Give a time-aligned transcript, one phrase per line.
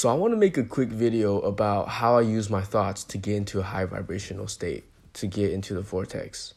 [0.00, 3.18] So I want to make a quick video about how I use my thoughts to
[3.18, 6.54] get into a high vibrational state, to get into the vortex.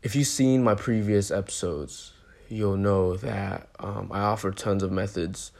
[0.00, 2.12] If you've seen my previous episodes,
[2.48, 5.50] you'll know that um, I offer tons of methods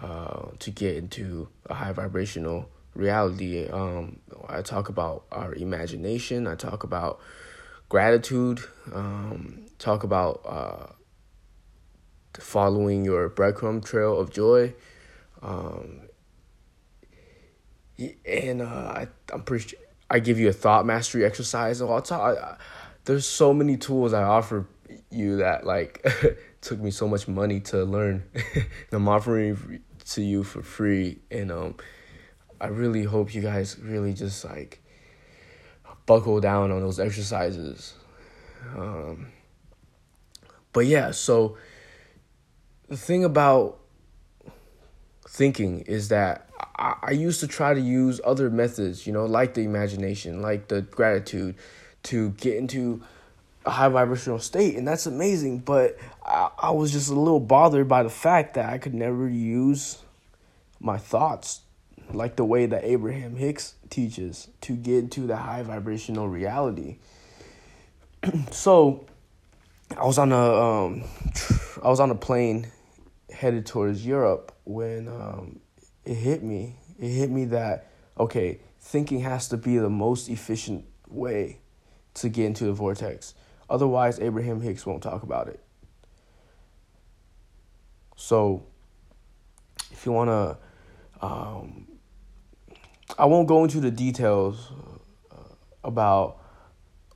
[0.00, 3.68] uh, to get into a high vibrational reality.
[3.68, 4.18] Um,
[4.48, 6.48] I talk about our imagination.
[6.48, 7.20] I talk about
[7.88, 8.58] gratitude.
[8.92, 10.86] Um, talk about uh,
[12.40, 14.74] following your breadcrumb trail of joy.
[15.42, 16.08] Um,
[18.26, 19.76] and uh, I, I'm pretty.
[20.10, 21.82] I give you a thought mastery exercise.
[21.82, 22.38] I'll talk.
[22.38, 22.56] I,
[23.04, 24.66] there's so many tools I offer
[25.10, 26.06] you that like
[26.60, 31.18] took me so much money to learn, and I'm offering to you for free.
[31.30, 31.74] And um,
[32.60, 34.82] I really hope you guys really just like
[36.06, 37.94] buckle down on those exercises.
[38.76, 39.28] Um,
[40.72, 41.56] but yeah, so
[42.88, 43.77] the thing about
[45.28, 49.54] thinking is that I, I used to try to use other methods, you know, like
[49.54, 51.56] the imagination, like the gratitude,
[52.04, 53.02] to get into
[53.66, 55.58] a high vibrational state, and that's amazing.
[55.58, 59.28] But I, I was just a little bothered by the fact that I could never
[59.28, 59.98] use
[60.80, 61.60] my thoughts
[62.12, 66.96] like the way that Abraham Hicks teaches to get into the high vibrational reality.
[68.50, 69.04] so
[69.96, 71.04] I was on a um,
[71.82, 72.68] I was on a plane
[73.38, 75.60] headed towards Europe when um,
[76.04, 76.74] it hit me.
[76.98, 77.86] It hit me that
[78.18, 81.60] okay, thinking has to be the most efficient way
[82.14, 83.34] to get into the vortex.
[83.70, 85.60] Otherwise, Abraham Hicks won't talk about it.
[88.16, 88.66] So,
[89.92, 91.86] if you want to, um,
[93.16, 94.72] I won't go into the details
[95.30, 95.54] uh,
[95.84, 96.38] about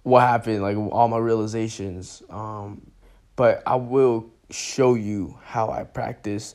[0.05, 2.23] what happened, like all my realizations.
[2.31, 2.93] Um,
[3.35, 6.55] but I will show you how I practice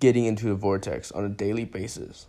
[0.00, 2.26] getting into the vortex on a daily basis.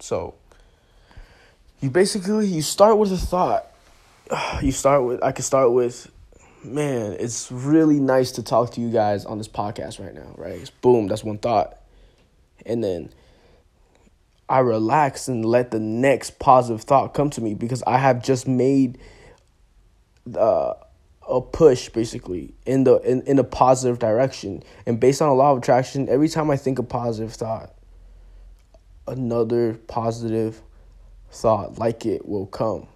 [0.00, 0.34] So,
[1.80, 3.70] you basically you start with a thought.
[4.62, 6.10] You start with I could start with
[6.64, 10.52] man, it's really nice to talk to you guys on this podcast right now, right?
[10.52, 11.78] It's boom, that's one thought.
[12.64, 13.10] And then
[14.48, 18.48] I relax and let the next positive thought come to me because I have just
[18.48, 18.98] made
[20.36, 20.74] uh,
[21.28, 24.62] a push basically in the in, in a positive direction.
[24.86, 27.74] And based on a law of attraction, every time I think a positive thought,
[29.06, 30.62] another positive
[31.30, 32.86] thought like it will come.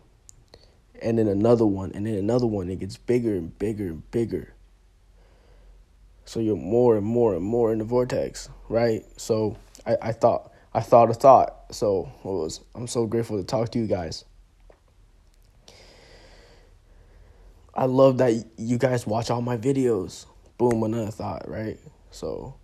[1.01, 2.69] And then another one, and then another one.
[2.69, 4.53] It gets bigger and bigger and bigger.
[6.25, 9.05] So you're more and more and more in the vortex, right?
[9.17, 9.57] So
[9.87, 11.55] I, I thought I thought a thought.
[11.71, 14.25] So was I'm so grateful to talk to you guys.
[17.79, 20.27] I love that you guys watch all my videos.
[20.57, 21.79] Boom, another thought, right?
[22.11, 22.57] So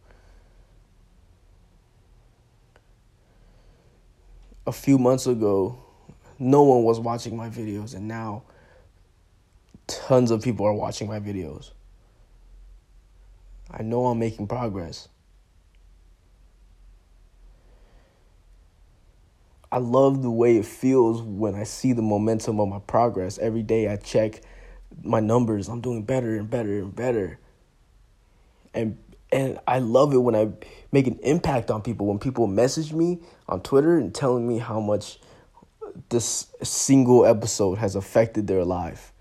[4.66, 5.78] a few months ago,
[6.40, 8.42] no one was watching my videos and now
[9.86, 11.70] tons of people are watching my videos.
[13.70, 15.08] I know I'm making progress.
[19.70, 23.38] I love the way it feels when I see the momentum of my progress.
[23.38, 24.40] Every day I check
[25.02, 25.68] my numbers.
[25.68, 27.38] I'm doing better and better and better.
[28.72, 28.98] And
[29.32, 30.50] and I love it when I
[30.92, 32.06] make an impact on people.
[32.06, 35.18] When people message me on Twitter and telling me how much
[36.08, 39.12] this single episode has affected their life.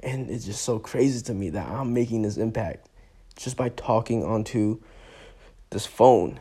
[0.00, 2.88] And it's just so crazy to me that I'm making this impact
[3.36, 4.80] just by talking onto
[5.70, 6.40] this phone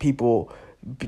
[0.00, 0.52] people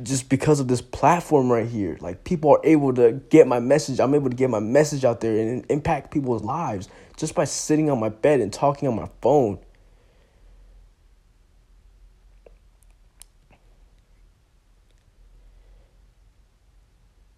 [0.02, 1.96] just because of this platform right here.
[2.00, 4.00] Like people are able to get my message.
[4.00, 7.90] I'm able to get my message out there and impact people's lives just by sitting
[7.90, 9.58] on my bed and talking on my phone.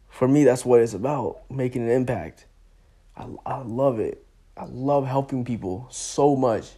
[0.08, 2.46] For me, that's what it's about, making an impact.
[3.16, 4.24] I, I love it.
[4.56, 6.70] I love helping people so much.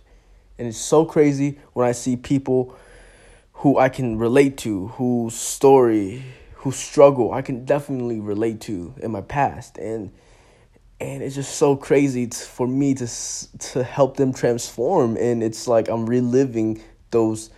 [0.58, 2.74] And it's so crazy when I see people
[3.56, 6.22] who I can relate to, whose story,
[6.56, 10.12] whose struggle I can definitely relate to in my past, and
[11.00, 13.06] and it's just so crazy for me to
[13.58, 17.50] to help them transform, and it's like I'm reliving those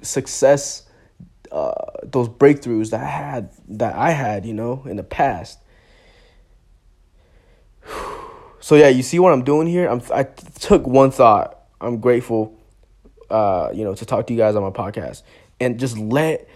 [0.00, 0.88] success,
[1.52, 5.58] uh, those breakthroughs that I had that I had, you know, in the past.
[8.60, 9.86] So yeah, you see what I'm doing here.
[9.86, 11.66] I'm I took one thought.
[11.82, 12.58] I'm grateful
[13.30, 15.22] uh, you know, to talk to you guys on my podcast
[15.60, 16.48] and just let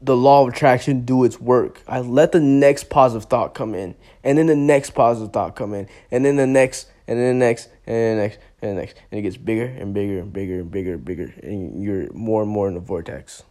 [0.00, 1.80] the law of attraction do its work.
[1.86, 3.94] I let the next positive thought come in,
[4.24, 7.44] and then the next positive thought come in, and then the next, and then the
[7.44, 10.32] next, and then the next, and the next, and it gets bigger and bigger and
[10.32, 13.44] bigger and bigger and bigger, and you're more and more in the vortex.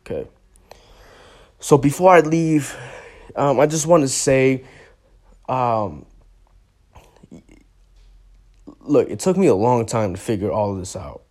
[0.00, 0.26] Okay.
[1.60, 2.76] So before I leave,
[3.36, 4.64] um, I just want to say,
[5.48, 6.04] um,
[8.82, 11.22] look, it took me a long time to figure all of this out,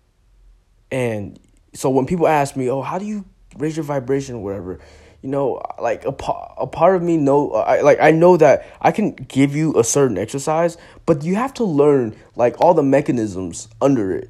[0.92, 1.39] and
[1.74, 3.25] so when people ask me, "Oh, how do you
[3.57, 4.80] raise your vibration or whatever?"
[5.21, 6.15] You know, like a,
[6.57, 9.83] a part of me know I, like I know that I can give you a
[9.83, 14.30] certain exercise, but you have to learn like all the mechanisms under it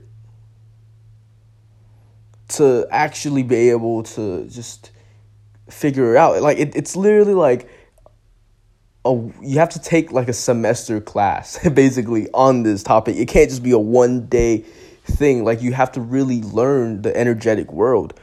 [2.50, 4.92] to actually be able to just
[5.70, 6.42] figure it out.
[6.42, 7.70] Like it, it's literally like
[9.06, 9.12] a
[9.42, 13.16] you have to take like a semester class basically on this topic.
[13.16, 14.66] It can't just be a one day
[15.06, 15.44] thing.
[15.44, 18.14] Like you have to really learn the energetic world.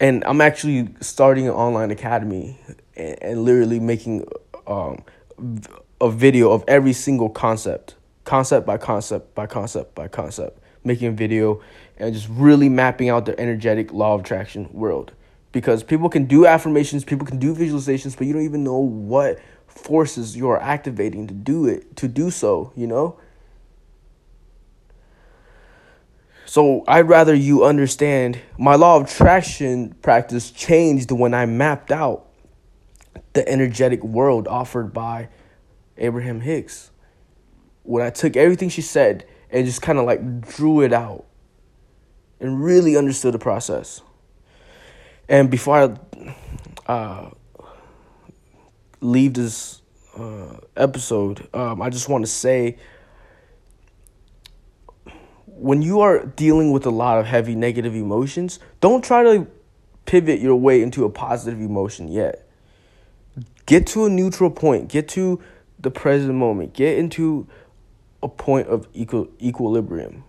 [0.00, 2.58] And I'm actually starting an online academy
[2.96, 4.26] and, and literally making
[4.66, 5.02] um,
[6.00, 7.94] a video of every single concept,
[8.24, 11.62] concept by concept by concept by concept, making a video
[11.96, 15.12] and just really mapping out the energetic law of attraction world.
[15.54, 19.38] Because people can do affirmations, people can do visualizations, but you don't even know what
[19.68, 23.20] forces you're activating to do it, to do so, you know?
[26.44, 32.26] So I'd rather you understand my law of attraction practice changed when I mapped out
[33.34, 35.28] the energetic world offered by
[35.96, 36.90] Abraham Hicks.
[37.84, 41.26] When I took everything she said and just kind of like drew it out
[42.40, 44.02] and really understood the process.
[45.28, 45.96] And before
[46.86, 47.30] I uh,
[49.00, 49.80] leave this
[50.16, 52.76] uh, episode, um, I just want to say
[55.46, 59.46] when you are dealing with a lot of heavy negative emotions, don't try to
[60.04, 62.46] pivot your way into a positive emotion yet.
[63.66, 65.40] Get to a neutral point, get to
[65.78, 67.46] the present moment, get into
[68.22, 70.24] a point of equal, equilibrium.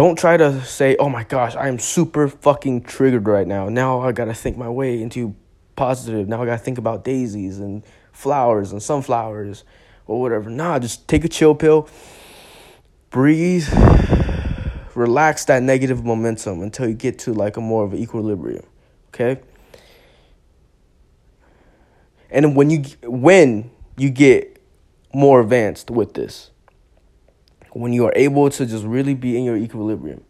[0.00, 3.68] Don't try to say, oh my gosh, I am super fucking triggered right now.
[3.68, 5.36] Now I gotta think my way into
[5.76, 6.26] positive.
[6.26, 9.62] Now I gotta think about daisies and flowers and sunflowers
[10.06, 10.48] or whatever.
[10.48, 11.86] Nah, just take a chill pill
[13.10, 13.68] breathe,
[14.94, 18.64] relax that negative momentum until you get to like a more of an equilibrium.
[19.08, 19.38] Okay?
[22.30, 24.62] And when you when you get
[25.12, 26.49] more advanced with this,
[27.72, 30.24] when you are able to just really be in your equilibrium,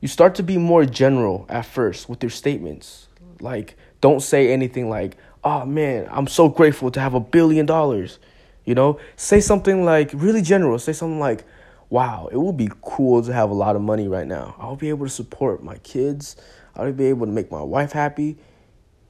[0.00, 3.08] you start to be more general at first with your statements.
[3.40, 8.18] Like don't say anything like, "Oh man, I'm so grateful to have a billion dollars."
[8.64, 10.78] You know, say something like really general.
[10.78, 11.44] Say something like,
[11.90, 14.54] wow, it would be cool to have a lot of money right now.
[14.58, 16.36] I'll be able to support my kids.
[16.74, 18.36] I'll be able to make my wife happy.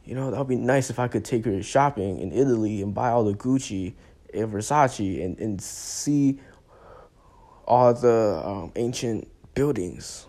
[0.05, 2.93] You know, that would be nice if I could take her shopping in Italy and
[2.95, 3.95] buy all the Gucci
[4.35, 6.41] and Versace and, and see
[7.67, 10.27] all the um, ancient buildings.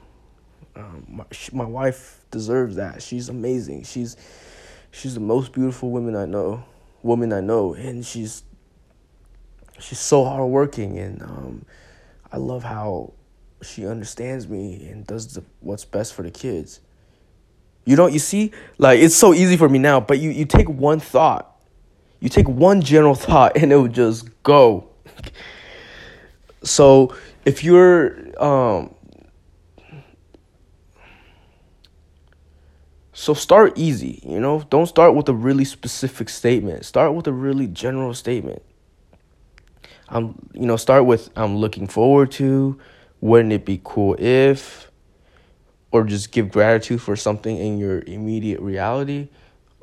[0.75, 3.01] Um, my, my wife deserves that.
[3.01, 3.83] She's amazing.
[3.83, 4.17] She's
[4.91, 6.63] she's the most beautiful woman I know,
[7.03, 8.43] woman I know, and she's
[9.79, 11.65] she's so hardworking and um,
[12.31, 13.13] I love how
[13.61, 16.79] she understands me and does the, what's best for the kids.
[17.85, 20.67] You don't you see like it's so easy for me now, but you you take
[20.69, 21.51] one thought.
[22.19, 24.89] You take one general thought and it would just go.
[26.65, 28.95] so, if you're um
[33.17, 34.61] So start easy, you know?
[34.69, 36.83] Don't start with a really specific statement.
[36.83, 38.61] Start with a really general statement.
[40.09, 42.77] I'm you know start with I'm looking forward to.
[43.21, 44.91] Wouldn't it be cool if?
[45.91, 49.29] Or just give gratitude for something in your immediate reality.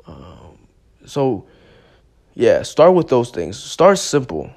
[0.05, 0.59] Um,
[1.05, 1.47] so,
[2.35, 3.57] yeah, start with those things.
[3.57, 4.51] Start simple.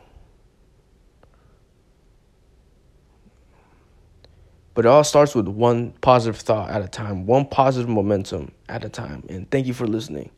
[4.77, 8.85] But it all starts with one positive thought at a time, one positive momentum at
[8.85, 9.25] a time.
[9.27, 10.29] And thank you for listening.